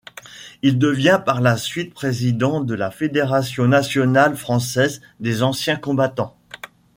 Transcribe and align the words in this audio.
Il 0.63 0.79
devient 0.79 1.21
par 1.23 1.41
la 1.41 1.57
suite 1.57 1.93
président 1.93 2.61
de 2.61 2.73
la 2.73 2.89
Fédération 2.89 3.67
nationale 3.67 4.35
française 4.35 4.99
des 5.19 5.43
anciens 5.43 5.75
combattants. 5.75 6.35